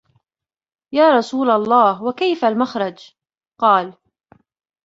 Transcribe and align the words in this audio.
يَا 0.93 1.11
رَسُولَ 1.17 1.49
اللَّهِ 1.49 2.03
وَكَيْفَ 2.03 2.45
الْمَخْرَجُ؟ 2.45 3.09
قَالَ 3.61 3.97